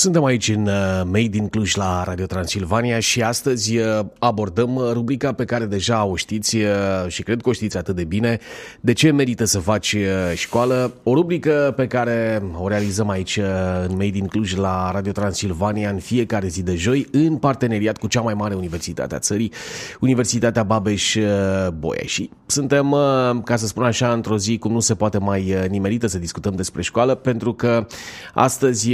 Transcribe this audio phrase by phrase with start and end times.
[0.00, 4.90] Suntem aici în uh, Made in Cluj la Radio Transilvania și astăzi uh, abordăm uh,
[4.92, 6.56] rubrica pe care deja o știți
[7.08, 8.38] și cred că o știți atât de bine,
[8.80, 9.96] de ce merită să faci
[10.34, 10.92] școală.
[11.02, 13.40] O rubrică pe care o realizăm aici
[13.88, 18.06] în Made in Cluj la Radio Transilvania în fiecare zi de joi în parteneriat cu
[18.06, 19.52] cea mai mare universitate a țării,
[20.00, 22.06] Universitatea Babeș-Bolyai.
[22.06, 22.90] Și suntem,
[23.44, 26.82] ca să spun așa, într-o zi cum nu se poate mai nimerită să discutăm despre
[26.82, 27.86] școală, pentru că
[28.34, 28.90] astăzi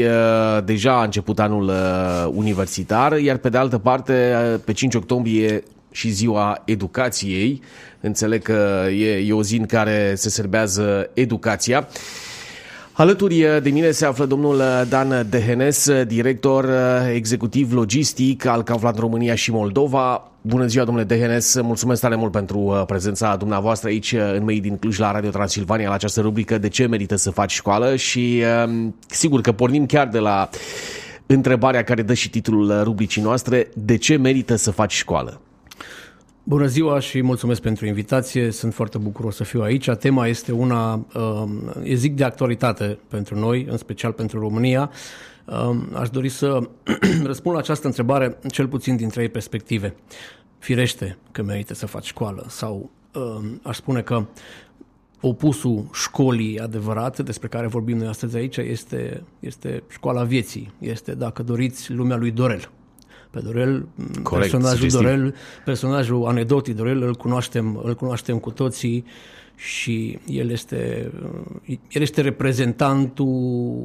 [0.64, 5.62] deja a început anul uh, universitar, iar pe de altă parte, uh, pe 5 octombrie
[5.90, 7.62] și ziua educației.
[8.00, 11.88] Înțeleg că e, e o zi în care se serbează educația.
[12.98, 16.70] Alături uh, de mine se află domnul Dan Dehenes, director
[17.12, 20.30] executiv logistic al Kaufland România și Moldova.
[20.40, 24.98] Bună ziua, domnule Dehenes, mulțumesc tare mult pentru prezența dumneavoastră aici în Made din Cluj
[24.98, 28.42] la Radio Transilvania la această rubrică De ce merită să faci școală și
[29.08, 30.48] sigur că pornim chiar de la
[31.26, 35.40] întrebarea care dă și titlul rubricii noastre, de ce merită să faci școală?
[36.48, 38.50] Bună ziua și mulțumesc pentru invitație.
[38.50, 39.90] Sunt foarte bucuros să fiu aici.
[39.90, 44.90] Tema este una, um, e zic, de actualitate pentru noi, în special pentru România.
[45.44, 46.68] Um, aș dori să
[47.24, 49.94] răspund la această întrebare, cel puțin din trei perspective.
[50.58, 54.24] Firește că merită să faci școală sau um, aș spune că
[55.20, 60.72] opusul școlii adevărate despre care vorbim noi astăzi aici este, este școala vieții.
[60.78, 62.70] Este, dacă doriți, lumea lui Dorel.
[63.36, 63.86] Pe Dorel,
[64.22, 65.34] Corect, personajul Dorel,
[65.64, 69.04] personajul anecdotii Dorel, îl cunoaștem, îl cunoaștem cu toții
[69.56, 71.10] și el este,
[71.88, 73.84] el este reprezentantul,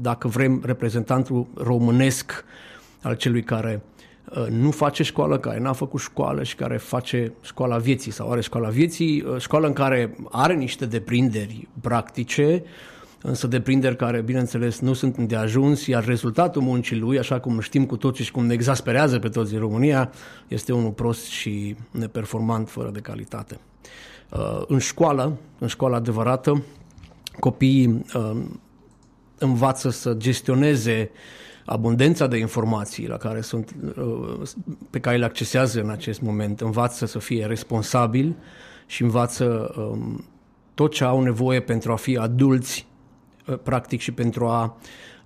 [0.00, 2.44] dacă vrem, reprezentantul românesc
[3.02, 3.82] al celui care
[4.30, 8.40] Uh, nu face școală, care n-a făcut școală și care face școala vieții sau are
[8.40, 12.62] școala vieții, uh, școală în care are niște deprinderi practice,
[13.26, 17.86] însă deprinderi care, bineînțeles, nu sunt de ajuns, iar rezultatul muncii lui, așa cum știm
[17.86, 20.12] cu toții și cum ne exasperează pe toți în România,
[20.48, 23.58] este unul prost și neperformant, fără de calitate.
[24.30, 26.64] Uh, în școală, în școala adevărată,
[27.40, 28.04] copiii
[29.38, 31.10] învață să gestioneze
[31.64, 34.48] abundența de informații la care sunt, uh,
[34.90, 38.36] pe care le accesează în acest moment, învață să fie responsabil
[38.86, 40.24] și învață um,
[40.74, 42.95] tot ce au nevoie pentru a fi adulți, uh,
[43.62, 44.76] practic, și pentru a,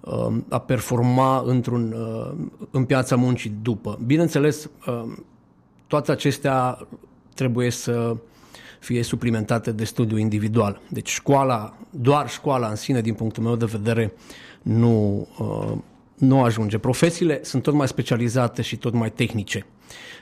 [0.01, 2.33] um, a performa într-un, uh,
[2.71, 3.99] în piața muncii după.
[4.07, 5.25] Bineînțeles, um,
[5.87, 6.87] toate acestea
[7.35, 8.17] trebuie să
[8.81, 10.81] fie suplimentate de studiu individual.
[10.89, 14.13] Deci școala, doar școala în sine, din punctul meu de vedere,
[14.63, 15.29] nu,
[16.15, 16.79] nu ajunge.
[16.79, 19.67] Profesiile sunt tot mai specializate și tot mai tehnice.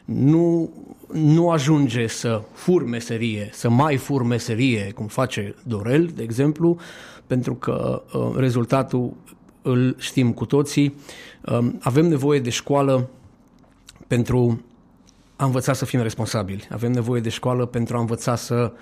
[0.04, 0.70] Nu,
[1.12, 6.78] nu ajunge să fur meserie, să mai fur meserie, cum face Dorel, de exemplu,
[7.28, 9.12] pentru că uh, rezultatul
[9.62, 10.94] îl știm cu toții.
[11.44, 13.08] Uh, avem nevoie de școală
[14.06, 14.62] pentru
[15.36, 16.68] a învăța să fim responsabili.
[16.72, 18.72] Avem nevoie de școală pentru a învăța să,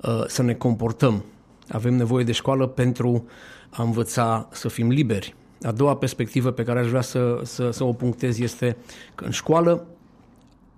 [0.00, 1.24] uh, să ne comportăm.
[1.68, 3.24] Avem nevoie de școală pentru
[3.70, 5.34] a învăța să fim liberi.
[5.62, 8.76] A doua perspectivă pe care aș vrea să, să, să o punctez este
[9.14, 9.86] că în școală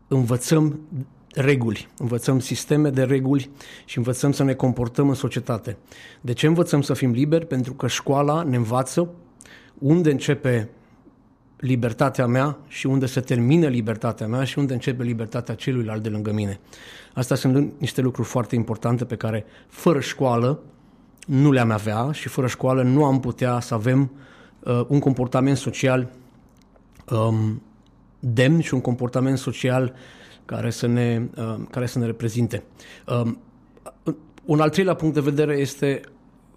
[0.09, 0.81] învățăm
[1.41, 3.51] reguli, învățăm sisteme de reguli
[3.85, 5.77] și învățăm să ne comportăm în societate.
[6.21, 7.47] De ce învățăm să fim liberi?
[7.47, 9.09] Pentru că școala ne învață
[9.79, 10.69] unde începe
[11.57, 16.33] libertatea mea și unde se termină libertatea mea și unde începe libertatea celuilalt de lângă
[16.33, 16.61] mine.
[17.15, 20.61] Astea sunt niște lucruri foarte importante pe care fără școală
[21.27, 24.09] nu le-am avea și fără școală nu am putea să avem uh,
[24.67, 26.11] uh, un comportament social
[27.11, 27.63] um,
[28.19, 29.95] demn și un comportament social
[30.47, 32.63] care să ne, uh, care să ne reprezinte.
[33.07, 33.39] Um,
[34.45, 36.01] un al treilea punct de vedere este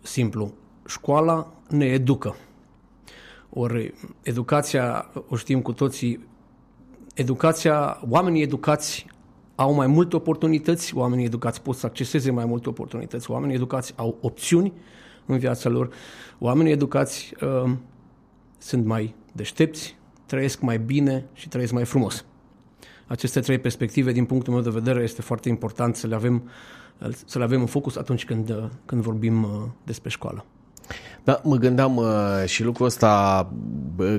[0.02, 0.54] simplu.
[0.88, 2.36] Școala ne educă.
[3.50, 6.28] Ori educația, o știm cu toții,
[7.14, 9.06] educația, oamenii educați
[9.56, 14.18] au mai multe oportunități, oamenii educați pot să acceseze mai multe oportunități, oamenii educați au
[14.22, 14.74] opțiuni
[15.26, 15.90] în viața lor,
[16.40, 17.72] oamenii educați uh,
[18.58, 22.26] sunt mai deștepți, trăiesc mai bine și trăiesc mai frumos.
[23.10, 26.50] Aceste trei perspective, din punctul meu de vedere, este foarte important să le avem,
[27.26, 29.50] să le avem în focus atunci când, când vorbim uh,
[29.84, 30.46] despre școală.
[31.24, 32.06] Da, mă gândeam uh,
[32.46, 33.48] și lucrul ăsta,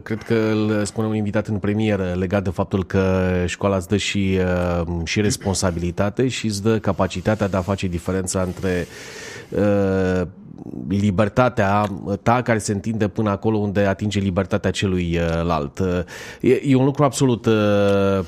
[0.02, 3.97] cred că îl spune un invitat în premieră, legat de faptul că școala îți dă
[3.97, 4.38] și,
[4.81, 8.87] uh, și responsabilitate și îți dă capacitatea de a face diferența între
[9.50, 10.26] uh,
[10.88, 11.87] libertatea
[12.23, 15.79] ta care se întinde până acolo unde atinge libertatea celuilalt.
[16.41, 18.26] E, e un lucru absolut uh,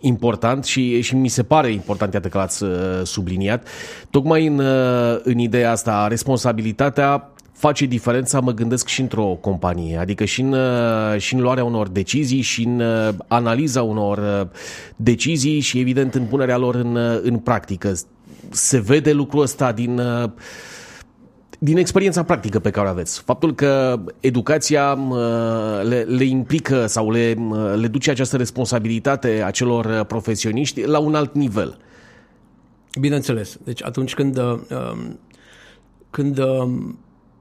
[0.00, 2.64] important și, și mi se pare important, iată că l-ați
[3.02, 3.68] subliniat.
[4.10, 4.62] Tocmai în,
[5.22, 11.18] în ideea asta, responsabilitatea face diferența, mă gândesc, și într-o companie, adică și în, uh,
[11.18, 14.48] și în luarea unor decizii și în uh, analiza unor uh,
[14.96, 17.92] decizii și, evident, în punerea lor în, în practică.
[18.50, 20.00] Se vede lucrul ăsta din,
[21.58, 23.22] din experiența practică pe care o aveți.
[23.22, 24.98] Faptul că educația
[25.82, 27.36] le, le implică sau le,
[27.76, 31.78] le duce această responsabilitate acelor profesioniști la un alt nivel.
[33.00, 33.58] Bineînțeles.
[33.64, 34.40] Deci atunci când,
[36.10, 36.38] când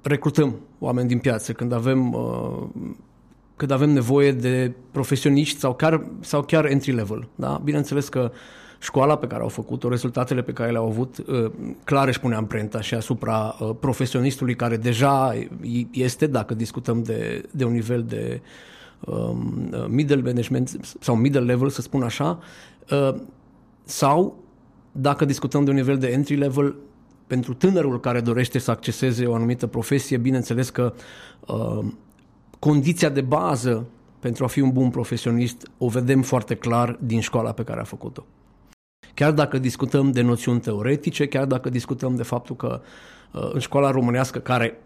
[0.08, 2.64] recrutăm oameni din piață, când avem, uh,
[3.56, 7.28] când avem nevoie de profesioniști sau chiar, sau chiar entry level.
[7.36, 7.62] Da?
[7.64, 8.32] Bineînțeles că
[8.80, 11.52] școala pe care au făcut-o, rezultatele pe care le-au avut, uh,
[11.84, 15.34] clar își pune amprenta și asupra uh, profesionistului care deja
[15.92, 18.42] este, dacă discutăm de, de un nivel de
[19.00, 22.40] um, middle management sau middle level, să spun așa,
[22.92, 23.16] uh,
[23.84, 24.44] sau
[24.92, 26.76] dacă discutăm de un nivel de entry level,
[27.28, 30.94] pentru tânărul care dorește să acceseze o anumită profesie, bineînțeles că
[31.48, 31.86] uh,
[32.60, 33.86] condiția de bază
[34.20, 37.84] pentru a fi un bun profesionist o vedem foarte clar din școala pe care a
[37.84, 38.26] făcut-o.
[39.14, 42.82] Chiar dacă discutăm de noțiuni teoretice, chiar dacă discutăm de faptul că
[43.32, 44.80] uh, în școala românească, care,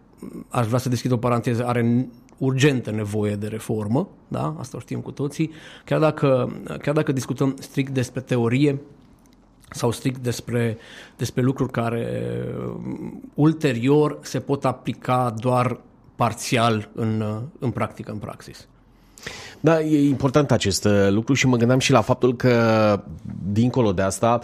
[0.50, 2.08] aș vrea să deschid o paranteză, are
[2.38, 4.56] urgentă nevoie de reformă, da?
[4.60, 5.52] asta o știm cu toții,
[5.86, 6.52] chiar dacă,
[6.82, 8.82] chiar dacă discutăm strict despre teorie,
[9.70, 10.78] sau strict despre,
[11.18, 15.80] despre lucruri care um, ulterior se pot aplica doar
[16.16, 18.68] parțial în, uh, în practică, în praxis.
[19.60, 23.02] Da, e important acest uh, lucru și mă gândeam și la faptul că,
[23.52, 24.40] dincolo de asta,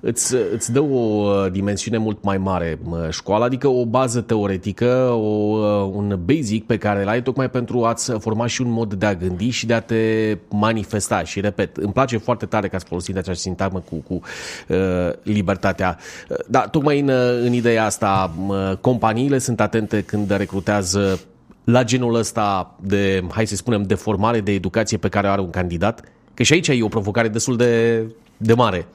[0.00, 2.78] îți, îți dă o uh, dimensiune mult mai mare
[3.10, 7.84] școala, adică o bază teoretică, o, uh, un basic pe care îl ai tocmai pentru
[7.84, 11.24] a-ți forma și un mod de a gândi și de a te manifesta.
[11.24, 14.20] Și repet, îmi place foarte tare că ați folosit această sintagmă cu, cu
[14.68, 15.98] uh, libertatea.
[16.46, 17.08] Da, tocmai în,
[17.42, 18.34] în ideea asta,
[18.80, 21.20] companiile sunt atente când recrutează
[21.70, 25.40] la genul ăsta de, hai să spunem, de formare, de educație pe care o are
[25.40, 26.04] un candidat?
[26.34, 28.04] Că și aici e o provocare destul de,
[28.36, 28.86] de mare.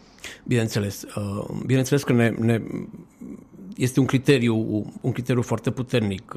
[0.43, 1.03] Bineînțeles.
[1.15, 2.61] Uh, bineînțeles că ne, ne,
[3.75, 4.55] este un criteriu,
[5.01, 6.33] un criteriu foarte puternic.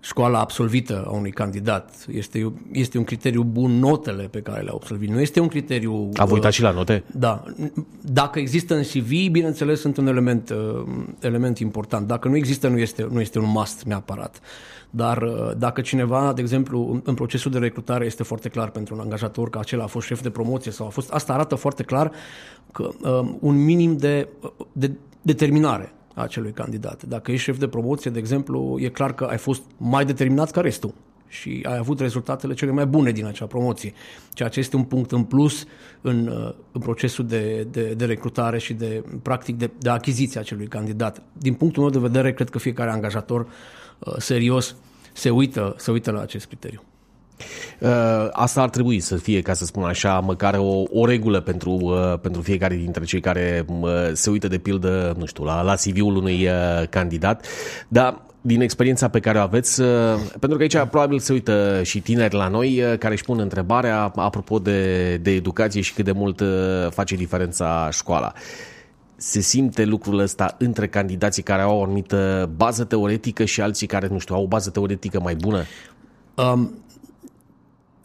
[0.00, 4.72] Uh, școala absolvită a unui candidat este, este un criteriu bun notele pe care le-a
[4.74, 5.08] absolvit.
[5.08, 6.10] Nu este un criteriu...
[6.16, 7.04] A uitat uh, și la note?
[7.12, 7.44] Da.
[8.00, 10.52] Dacă există în CV, bineînțeles, sunt un element,
[11.20, 12.06] element important.
[12.06, 14.40] Dacă nu există, nu este, nu este un must neapărat.
[14.90, 19.00] Dar uh, dacă cineva, de exemplu, în procesul de recrutare este foarte clar pentru un
[19.00, 22.12] angajator că acela a fost șef de promoție sau a fost, asta arată foarte clar
[22.72, 24.28] că um, un minim de,
[24.72, 24.90] de
[25.22, 27.04] determinare a acelui candidat.
[27.04, 30.60] Dacă ești șef de promoție, de exemplu, e clar că ai fost mai determinat ca
[30.60, 30.94] restul
[31.28, 33.92] și ai avut rezultatele cele mai bune din acea promoție,
[34.32, 35.66] ceea ce este un punct în plus
[36.00, 40.42] în, uh, în procesul de, de, de recrutare și de, practic, de, de achiziție a
[40.42, 41.22] acelui candidat.
[41.32, 43.46] Din punctul meu de vedere, cred că fiecare angajator
[43.98, 44.76] Uh, serios
[45.12, 46.82] se uită, se uită la acest criteriu.
[47.80, 47.88] Uh,
[48.30, 52.18] asta ar trebui să fie, ca să spun așa, măcar o, o regulă pentru, uh,
[52.20, 53.64] pentru fiecare dintre cei care
[54.12, 56.48] se uită de pildă, nu știu, la, la CV-ul unui
[56.90, 57.46] candidat,
[57.88, 59.82] dar din experiența pe care o aveți,
[60.40, 64.58] pentru că aici probabil se uită și tineri la noi care își pun întrebarea apropo
[64.58, 66.42] de, de educație și cât de mult
[66.90, 68.32] face diferența școala
[69.20, 74.08] se simte lucrul ăsta între candidații care au o anumită bază teoretică și alții care,
[74.10, 75.64] nu știu, au o bază teoretică mai bună?
[76.34, 76.70] Um,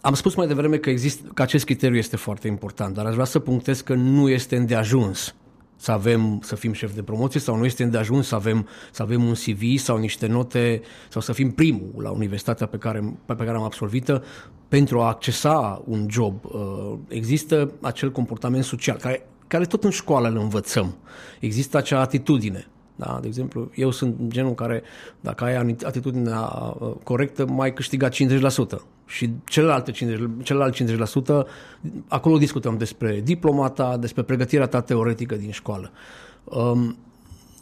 [0.06, 3.26] am spus mai devreme că, exist, că acest criteriu este foarte important, dar aș vrea
[3.26, 5.36] să punctez că nu este îndeajuns
[5.76, 9.24] să avem, să fim șef de promoție sau nu este îndeajuns să avem, să avem
[9.24, 13.58] un CV sau niște note sau să fim primul la universitatea pe care, pe care
[13.58, 14.24] am absolvită
[14.68, 16.46] pentru a accesa un job.
[16.46, 20.96] Uh, există acel comportament social care care tot în școală îl învățăm.
[21.40, 22.68] Există acea atitudine.
[22.96, 23.18] Da?
[23.22, 24.84] De exemplu, eu sunt genul care,
[25.20, 28.14] dacă ai atitudinea uh, corectă, mai câștiga 50%.
[29.06, 30.76] Și celelalte 50, celălalt
[31.46, 31.48] 50%,
[32.08, 35.92] acolo discutăm despre diplomata, despre pregătirea ta teoretică din școală.
[36.44, 36.98] Um,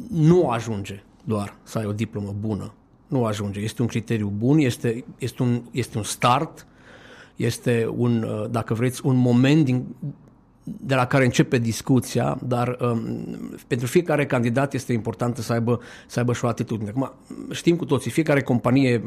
[0.10, 2.74] nu ajunge doar să ai o diplomă bună.
[3.08, 3.60] Nu ajunge.
[3.60, 6.68] Este un criteriu bun, este, este, un, este un start,
[7.36, 9.86] este un, uh, dacă vreți, un moment din,
[10.63, 16.20] de la care începe discuția, dar um, pentru fiecare candidat este important să aibă, să
[16.20, 16.89] aibă și o atitudine.
[16.89, 17.13] Acum,
[17.51, 19.03] știm cu toții, fiecare companie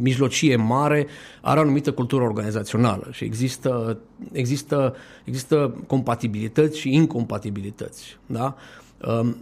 [0.00, 1.06] mijlocie mare
[1.40, 3.98] are o anumită cultură organizațională și există,
[4.32, 8.18] există, există compatibilități și incompatibilități.
[8.26, 8.56] Da?
[9.20, 9.36] Um,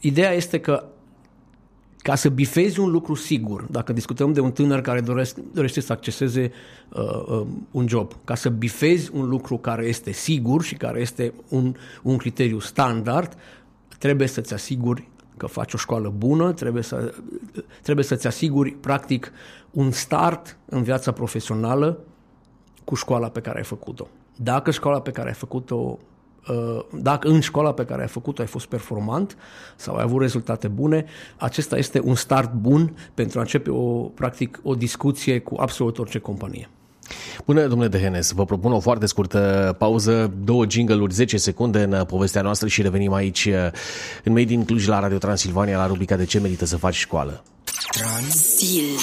[0.00, 0.84] ideea este că
[2.06, 5.92] ca să bifezi un lucru sigur, dacă discutăm de un tânăr care doresc, dorește să
[5.92, 6.52] acceseze
[6.88, 11.32] uh, uh, un job, ca să bifezi un lucru care este sigur și care este
[11.48, 13.36] un, un criteriu standard,
[13.98, 17.14] trebuie să-ți asiguri că faci o școală bună, trebuie, să,
[17.82, 19.32] trebuie să-ți asiguri, practic,
[19.70, 21.98] un start în viața profesională
[22.84, 24.08] cu școala pe care ai făcut-o.
[24.36, 26.15] Dacă școala pe care ai făcut-o uh,
[26.92, 29.36] dacă în școala pe care ai făcut-o ai fost performant
[29.76, 31.04] sau ai avut rezultate bune,
[31.36, 36.18] acesta este un start bun pentru a începe o, practic, o discuție cu absolut orice
[36.18, 36.68] companie.
[37.44, 42.42] Bună, domnule Dehenes, vă propun o foarte scurtă pauză, două jingle-uri, 10 secunde în povestea
[42.42, 43.48] noastră și revenim aici
[44.24, 47.42] în Made in Cluj la Radio Transilvania la rubrica De ce merită să faci școală.
[47.90, 48.94] Transilvania.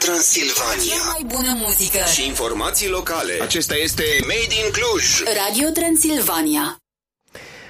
[0.00, 0.06] Ah.
[0.06, 0.94] Transilvania.
[0.96, 3.32] Cea mai bună muzică și informații locale.
[3.42, 5.04] Acesta este Made in Cluj.
[5.40, 6.76] Radio Transilvania.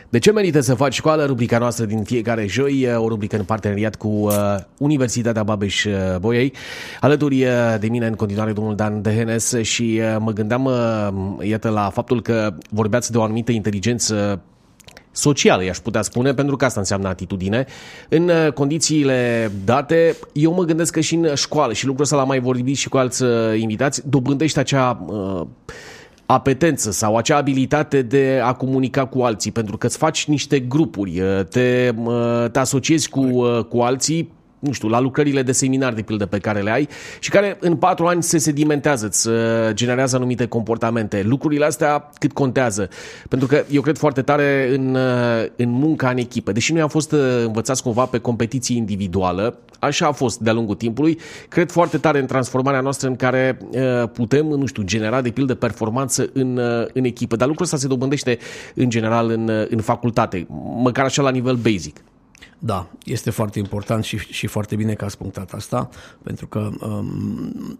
[0.09, 1.25] De ce merită să faci școală?
[1.25, 4.33] Rubrica noastră din fiecare joi, o rubrică în parteneriat cu uh,
[4.79, 6.53] Universitatea Babeș-Bolyai.
[7.01, 10.71] Alături uh, de mine în continuare domnul Dan Dehenes și uh, mă gândeam,
[11.43, 14.43] iată, la faptul că vorbeați de o anumită inteligență
[15.13, 17.67] socială, i-aș putea spune, pentru că asta înseamnă atitudine.
[18.09, 22.41] În condițiile date, eu mă gândesc că și în școală, și lucrul ăsta l-am mai
[22.41, 23.25] vorbit și cu alți
[23.57, 25.47] invitați, dobândești acea uh,
[26.27, 31.23] apetență sau acea abilitate de a comunica cu alții, pentru că îți faci niște grupuri,
[31.51, 31.95] te,
[32.53, 36.61] te asociezi cu, cu alții nu știu, la lucrările de seminar, de pildă, pe care
[36.61, 36.89] le ai
[37.21, 39.35] și care în patru ani se sedimentează, îți uh,
[39.73, 41.23] generează anumite comportamente.
[41.23, 42.89] Lucrurile astea cât contează?
[43.29, 46.53] Pentru că eu cred foarte tare în, uh, în munca în echipă.
[46.53, 50.75] Deși noi am fost uh, învățați cumva pe competiție individuală, așa a fost de-a lungul
[50.75, 53.59] timpului, cred foarte tare în transformarea noastră în care
[54.13, 56.61] putem, nu știu, genera, de pildă, performanță în,
[56.93, 57.37] în echipă.
[57.37, 58.39] Dar lucrul ăsta se dobândește
[58.75, 60.47] în general în, în facultate,
[60.83, 61.97] măcar așa la nivel basic.
[62.59, 65.89] Da, este foarte important și, și foarte bine că ați punctat asta,
[66.23, 67.79] pentru că um,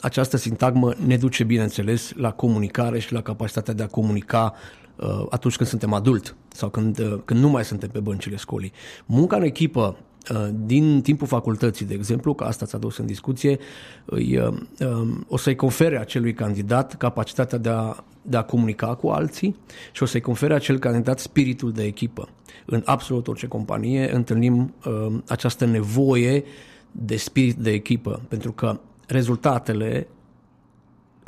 [0.00, 4.54] această sintagmă ne duce, bineînțeles, la comunicare și la capacitatea de a comunica
[4.96, 8.72] uh, atunci când suntem adult sau când, uh, când nu mai suntem pe băncile școlii.
[9.06, 10.07] Munca în echipă uh,
[10.52, 13.58] din timpul facultății, de exemplu, că asta ți-a dus în discuție,
[14.04, 19.08] îi, uh, um, o să-i confere acelui candidat capacitatea de a, de a comunica cu
[19.08, 19.56] alții
[19.92, 22.28] și o să-i confere acel candidat spiritul de echipă.
[22.64, 26.44] În absolut orice companie întâlnim uh, această nevoie
[26.92, 30.06] de spirit de echipă, pentru că rezultatele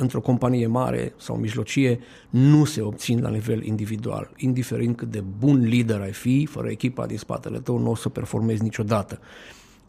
[0.01, 4.29] într-o companie mare sau mijlocie nu se obțin la nivel individual.
[4.35, 8.09] Indiferent cât de bun lider ai fi, fără echipa din spatele tău, nu o să
[8.09, 9.19] performezi niciodată.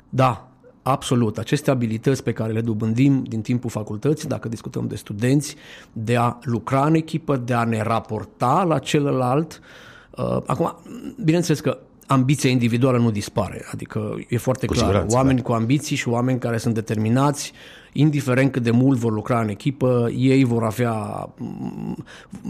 [0.08, 0.48] Da,
[0.82, 1.38] absolut.
[1.38, 5.56] Aceste abilități pe care le dobândim din timpul facultății, dacă discutăm de studenți,
[5.92, 10.76] de a lucra în echipă, de a ne raporta la celălalt, uh, Uh, acum,
[11.24, 15.06] bineînțeles că ambiția individuală nu dispare, adică e foarte cu clar.
[15.08, 15.42] Oameni da.
[15.42, 17.52] cu ambiții și oameni care sunt determinați,
[17.92, 21.28] indiferent cât de mult vor lucra în echipă, ei vor avea,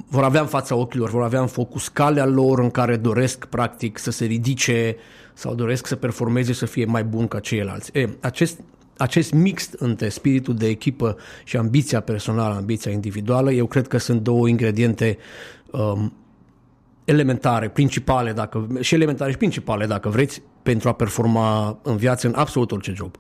[0.09, 3.99] vor avea în fața ochilor, vor avea în focus calea lor în care doresc practic
[3.99, 4.97] să se ridice
[5.35, 7.91] sau doresc să performeze, să fie mai bun ca ceilalți.
[7.99, 8.61] E, acest,
[8.97, 14.21] acest mix între spiritul de echipă și ambiția personală, ambiția individuală, eu cred că sunt
[14.21, 15.19] două ingrediente
[15.71, 16.13] um,
[17.05, 22.35] elementare, principale, dacă, și elementare și principale, dacă vreți, pentru a performa în viață în
[22.37, 23.17] absolut orice job.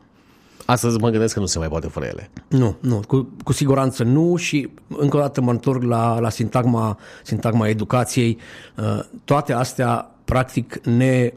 [0.66, 2.30] Astăzi mă gândesc că nu se mai poate fără ele.
[2.48, 6.98] Nu, nu, cu, cu siguranță nu și încă o dată mă întorc la, la sintagma,
[7.22, 8.38] sintagma educației.
[8.76, 11.32] Uh, toate astea, practic, ne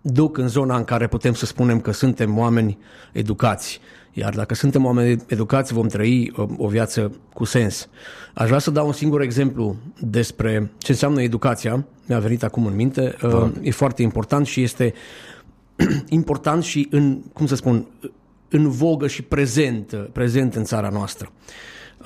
[0.00, 2.78] duc în zona în care putem să spunem că suntem oameni
[3.12, 3.80] educați.
[4.12, 7.88] Iar dacă suntem oameni educați, vom trăi o, o viață cu sens.
[8.34, 11.86] Aș vrea să dau un singur exemplu despre ce înseamnă educația.
[12.06, 13.16] Mi-a venit acum în minte.
[13.20, 13.52] Da.
[13.62, 14.94] E foarte important și este
[16.08, 17.86] important și în, cum să spun,
[18.48, 21.32] în vogă și prezent, prezent în țara noastră.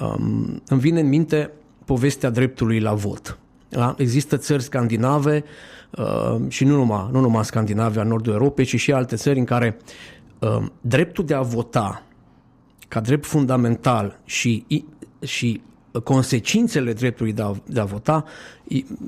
[0.01, 1.51] Um, îmi vine în minte
[1.85, 3.39] povestea dreptului la vot.
[3.69, 3.95] Da?
[3.99, 5.45] Există țări scandinave
[5.91, 9.77] uh, și nu numai, nu numai Scandinavia, nordul Europei, ci și alte țări în care
[10.39, 12.03] uh, dreptul de a vota
[12.89, 14.67] ca drept fundamental și,
[15.25, 15.61] și
[16.05, 18.25] consecințele dreptului de a, de a vota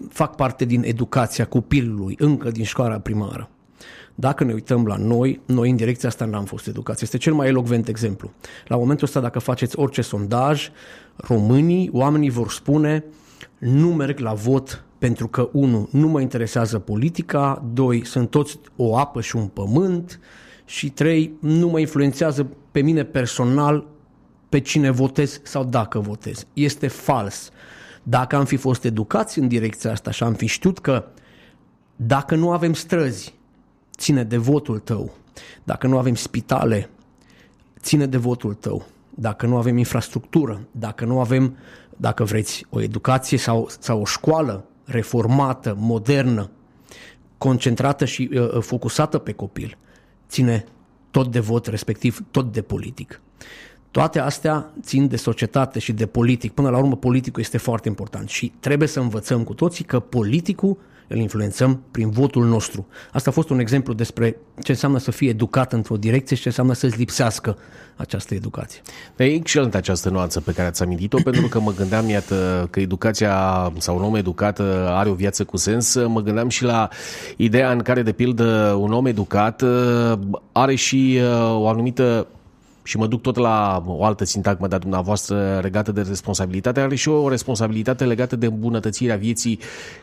[0.09, 3.51] fac parte din educația copilului, încă din școala primară.
[4.15, 7.05] Dacă ne uităm la noi, noi în direcția asta n-am fost educați.
[7.05, 8.31] Este cel mai elocvent exemplu.
[8.67, 10.71] La momentul ăsta, dacă faceți orice sondaj,
[11.17, 13.05] românii, oamenii vor spune
[13.59, 18.97] nu merg la vot pentru că, unu, nu mă interesează politica, doi, sunt toți o
[18.97, 20.21] apă și un pământ
[20.65, 23.87] și trei, nu mă influențează pe mine personal
[24.49, 26.47] pe cine votez sau dacă votez.
[26.53, 27.51] Este fals.
[28.03, 31.05] Dacă am fi fost educați în direcția asta și am fi știut că
[31.97, 33.35] dacă nu avem străzi,
[34.03, 35.15] ține de votul tău.
[35.65, 36.91] Dacă nu avem spitale,
[37.81, 38.87] ține de votul tău.
[39.15, 41.57] Dacă nu avem infrastructură, dacă nu avem,
[41.97, 46.51] dacă vreți, o educație sau, sau o școală reformată, modernă,
[47.39, 49.77] concentrată și uh, focusată pe copil
[50.29, 50.65] ține
[51.11, 53.21] tot de vot, respectiv tot de politic.
[53.91, 56.53] Toate astea țin de societate și de politic.
[56.53, 60.79] Până la urmă, politicul este foarte important și trebuie să învățăm cu toții că politicul
[61.13, 62.87] îl influențăm prin votul nostru.
[63.13, 66.49] Asta a fost un exemplu despre ce înseamnă să fie educat într-o direcție și ce
[66.49, 67.59] înseamnă să-ți lipsească
[67.97, 68.81] această educație.
[69.17, 73.73] E excelentă această nuanță pe care ați amintit-o, pentru că mă gândeam, iată, că educația
[73.79, 75.95] sau un om educat are o viață cu sens.
[75.95, 76.89] Mă gândeam și la
[77.37, 79.65] ideea în care, de pildă, un om educat
[80.53, 82.27] are și uh, o anumită
[82.83, 87.09] și mă duc tot la o altă sintagmă de dumneavoastră legată de responsabilitate, are și
[87.09, 89.59] o responsabilitate legată de îmbunătățirea vieții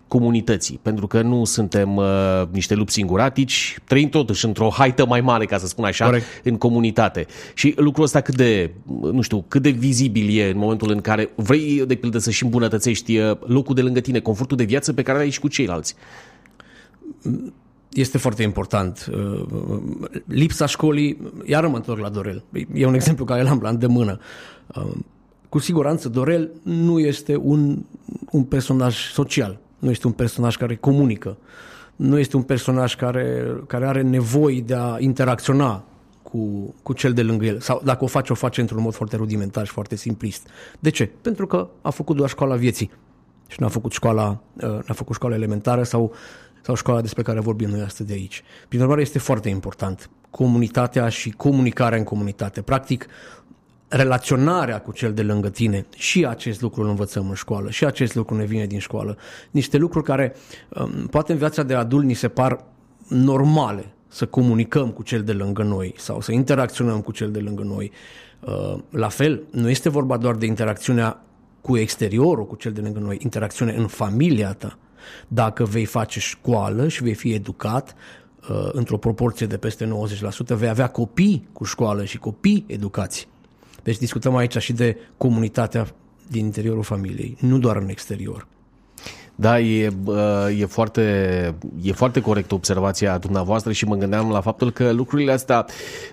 [0.07, 2.05] comunității, pentru că nu suntem uh,
[2.51, 6.25] niște lupi singuratici, trăim totuși într-o haită mai mare, ca să spun așa, Corect.
[6.43, 7.25] în comunitate.
[7.53, 8.71] Și lucrul ăsta cât de,
[9.11, 13.17] nu știu, cât de vizibil e în momentul în care vrei, de pildă, să-și îmbunătățești
[13.17, 15.95] uh, locul de lângă tine, confortul de viață pe care ai și cu ceilalți
[17.89, 19.09] este foarte important.
[19.11, 19.79] Uh,
[20.25, 22.43] lipsa școlii, iar mă întorc la Dorel.
[22.73, 24.19] E un exemplu care l-am la îndemână.
[24.75, 24.91] Uh,
[25.49, 27.85] cu siguranță Dorel nu este un,
[28.31, 31.37] un personaj social, nu este un personaj care comunică,
[31.95, 35.83] nu este un personaj care, care are nevoi de a interacționa
[36.23, 37.59] cu, cu cel de lângă el.
[37.59, 40.47] Sau dacă o face, o face într-un mod foarte rudimentar și foarte simplist.
[40.79, 41.11] De ce?
[41.21, 42.91] Pentru că a făcut doar școala vieții
[43.47, 46.13] și n-a făcut școala, uh, n-a făcut școala elementară sau
[46.61, 48.43] sau școala despre care vorbim noi astăzi de aici.
[48.67, 52.61] Prin urmare, este foarte important comunitatea și comunicarea în comunitate.
[52.61, 53.07] Practic,
[53.87, 58.15] relaționarea cu cel de lângă tine și acest lucru îl învățăm în școală și acest
[58.15, 59.17] lucru ne vine din școală.
[59.51, 60.35] Niște lucruri care
[60.69, 62.63] um, poate în viața de adult ni se par
[63.07, 67.63] normale să comunicăm cu cel de lângă noi sau să interacționăm cu cel de lângă
[67.63, 67.91] noi.
[68.39, 71.23] Uh, la fel, nu este vorba doar de interacțiunea
[71.61, 74.77] cu exteriorul, cu cel de lângă noi, interacțiune în familia ta,
[75.27, 77.95] dacă vei face școală și vei fi educat
[78.49, 83.27] uh, într-o proporție de peste 90%, vei avea copii cu școală și copii educați.
[83.83, 85.87] Deci discutăm aici și de comunitatea
[86.27, 88.47] din interiorul familiei, nu doar în exterior.
[89.39, 89.93] Da, e,
[90.59, 91.01] e, foarte,
[91.81, 95.65] e foarte corect observația dumneavoastră și mă gândeam la faptul că lucrurile astea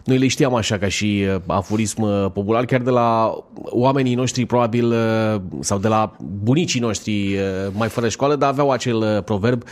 [0.04, 4.94] noi le știam așa ca și afurism popular, chiar de la oamenii noștri probabil
[5.60, 7.38] sau de la bunicii noștri
[7.72, 9.62] mai fără școală, dar aveau acel proverb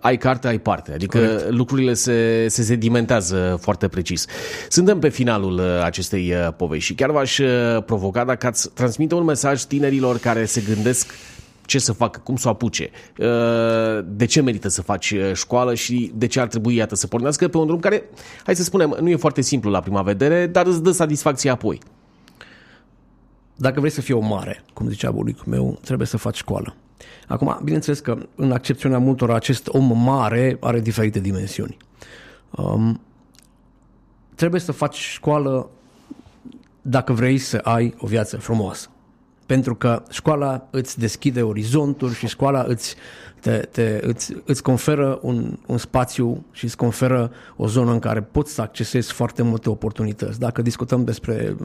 [0.00, 0.92] ai carte, ai parte.
[0.92, 1.50] Adică corect.
[1.50, 4.26] lucrurile se, se sedimentează foarte precis.
[4.68, 7.40] Suntem pe finalul acestei povești și chiar v-aș
[7.86, 11.14] provoca dacă ați transmite un mesaj tinerilor care se gândesc
[11.66, 15.74] ce să facă, cum să o apuce, uh, de ce merită să faci uh, școală
[15.74, 18.04] și de ce ar trebui, iată, să pornească pe un drum care,
[18.44, 21.80] hai să spunem, nu e foarte simplu la prima vedere, dar îți dă satisfacție apoi.
[23.56, 26.74] Dacă vrei să fii o mare, cum zicea bunicul meu, trebuie să faci școală.
[27.28, 31.76] Acum, bineînțeles că în accepțiunea multor acest om mare are diferite dimensiuni.
[32.50, 33.00] Um,
[34.34, 35.70] trebuie să faci școală
[36.82, 38.88] dacă vrei să ai o viață frumoasă
[39.46, 42.94] pentru că școala îți deschide orizonturi și școala îți,
[43.40, 48.22] te, te, îți, îți conferă un, un spațiu și îți conferă o zonă în care
[48.22, 50.38] poți să accesezi foarte multe oportunități.
[50.38, 51.56] Dacă discutăm despre,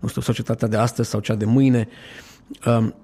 [0.00, 1.88] nu știu, societatea de astăzi sau cea de mâine,
[2.66, 2.94] um,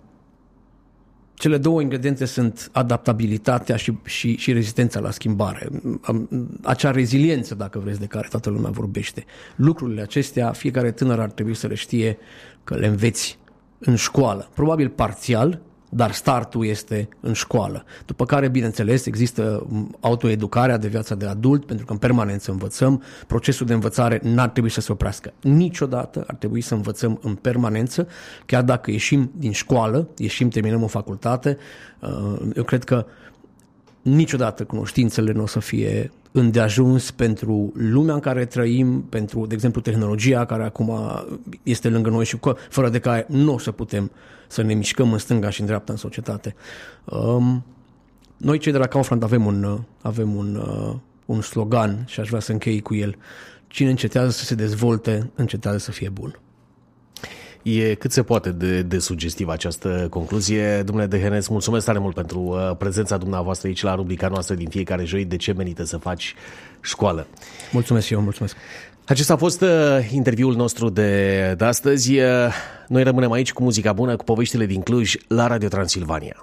[1.34, 5.68] cele două ingrediente sunt adaptabilitatea și, și, și rezistența la schimbare.
[6.08, 6.28] Um,
[6.62, 9.24] acea reziliență, dacă vreți, de care toată lumea vorbește.
[9.56, 12.18] Lucrurile acestea, fiecare tânăr ar trebui să le știe
[12.64, 13.38] că le înveți
[13.78, 17.84] în școală, probabil parțial, dar startul este în școală.
[18.06, 19.66] După care, bineînțeles, există
[20.00, 23.02] autoeducarea de viața de adult, pentru că în permanență învățăm.
[23.26, 28.08] Procesul de învățare n-ar trebui să se oprească niciodată, ar trebui să învățăm în permanență,
[28.46, 31.56] chiar dacă ieșim din școală, ieșim, terminăm o facultate.
[32.00, 33.06] Uh, eu cred că
[34.14, 39.80] niciodată cunoștințele nu o să fie îndeajuns pentru lumea în care trăim, pentru, de exemplu,
[39.80, 40.92] tehnologia care acum
[41.62, 44.10] este lângă noi și fără de care nu o să putem
[44.48, 46.54] să ne mișcăm în stânga și în dreapta în societate.
[47.04, 47.64] Um,
[48.36, 50.94] noi, cei de la Kaufland, avem un, avem un, uh,
[51.26, 53.16] un slogan și aș vrea să închei cu el.
[53.66, 56.40] Cine încetează să se dezvolte, încetează să fie bun.
[57.62, 60.82] E cât se poate de, de sugestivă această concluzie.
[60.82, 65.04] Domnule Dehenes, mulțumesc tare mult pentru uh, prezența dumneavoastră aici la rubrica noastră din fiecare
[65.04, 65.24] joi.
[65.24, 66.34] De ce merită să faci
[66.80, 67.26] școală?
[67.72, 68.56] Mulțumesc și eu, mulțumesc.
[69.04, 69.68] Acesta a fost uh,
[70.10, 72.18] interviul nostru de, de astăzi.
[72.18, 72.24] Uh,
[72.88, 76.36] noi rămânem aici cu muzica bună, cu poveștile din Cluj la Radio Transilvania.